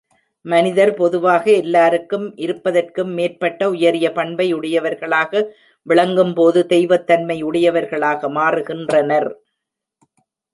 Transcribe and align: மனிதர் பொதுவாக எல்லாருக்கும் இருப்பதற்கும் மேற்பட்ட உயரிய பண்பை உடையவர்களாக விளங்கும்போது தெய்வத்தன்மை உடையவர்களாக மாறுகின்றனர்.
மனிதர் 0.45 0.91
பொதுவாக 0.93 1.43
எல்லாருக்கும் 1.51 2.25
இருப்பதற்கும் 2.35 3.11
மேற்பட்ட 3.13 3.69
உயரிய 3.69 4.09
பண்பை 4.11 4.47
உடையவர்களாக 4.53 5.43
விளங்கும்போது 5.87 6.61
தெய்வத்தன்மை 6.73 7.37
உடையவர்களாக 7.43 8.31
மாறுகின்றனர். 8.31 9.29